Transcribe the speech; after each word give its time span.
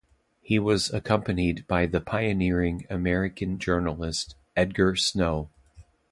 He 0.41 0.57
was 0.57 0.91
accompanied 0.91 1.67
by 1.67 1.85
the 1.85 2.01
pioneering 2.01 2.87
American 2.89 3.59
journalist 3.59 4.33
Edgar 4.55 4.95
Snow. 4.95 5.51